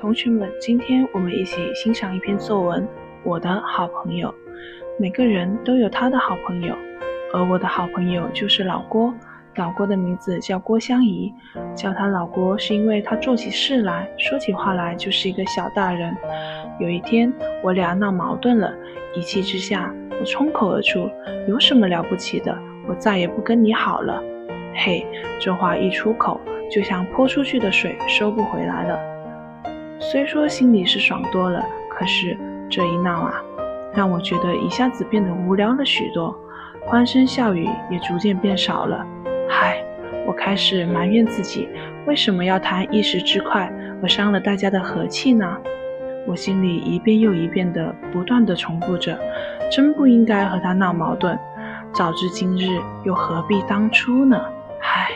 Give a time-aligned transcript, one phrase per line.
[0.00, 2.82] 同学们，今天我们一起欣赏一篇作文
[3.22, 4.28] 《我的好朋友》。
[4.98, 6.74] 每个人都有他的好朋友，
[7.34, 9.12] 而我的好朋友就是老郭。
[9.56, 11.30] 老郭的名字叫郭香怡，
[11.74, 16.16] 叫他老郭是因为他做起事来说起话来就是一个小大人。
[16.78, 17.30] 有一天，
[17.62, 18.72] 我俩闹矛盾了，
[19.14, 21.10] 一气之下，我冲口而出
[21.46, 22.56] ：“有什么了不起的？
[22.88, 24.22] 我再也不跟你好了。”
[24.82, 25.06] 嘿，
[25.38, 26.40] 这话一出口，
[26.70, 29.09] 就像泼出去的水，收不回来了。
[30.10, 32.36] 虽说心里是爽多了，可是
[32.68, 33.40] 这一闹啊，
[33.94, 36.36] 让我觉得一下子变得无聊了许多，
[36.84, 39.06] 欢声笑语也逐渐变少了。
[39.48, 39.80] 嗨，
[40.26, 41.68] 我开始埋怨自己，
[42.08, 45.56] 为什么要谈一时之快而伤了大家的和气呢？
[46.26, 49.16] 我心里一遍又一遍地不断地重复着，
[49.70, 51.38] 真不应该和他闹矛盾。
[51.92, 52.66] 早知今日，
[53.04, 54.36] 又何必当初呢？
[54.80, 55.12] 嗨，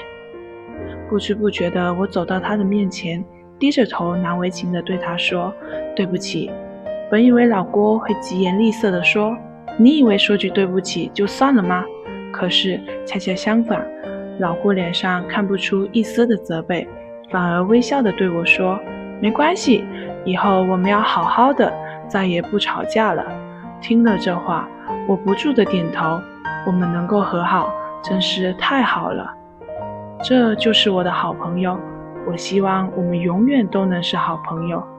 [1.11, 3.25] 不知不觉的，我走到他的面前。
[3.59, 5.53] 低着头，难为情地对他说
[5.95, 6.51] ：“对不起。”
[7.11, 9.37] 本以为老郭会疾言厉色地说
[9.79, 11.85] ：“你以为说句对不起就算了吗？”
[12.33, 13.87] 可是恰恰相反，
[14.41, 16.89] 老郭脸上看不出一丝的责备，
[17.31, 18.79] 反而微笑地对我说
[19.23, 19.85] ：“没关系，
[20.25, 21.73] 以后我们要好好的，
[22.09, 23.25] 再也不吵架了。”
[23.81, 24.69] 听了这话，
[25.07, 26.21] 我不住地点头。
[26.67, 27.71] 我们能够和好，
[28.03, 29.31] 真是太好了。
[30.23, 31.79] 这就是我的好朋友。
[32.27, 34.94] 我希望我们永远都能是好朋友。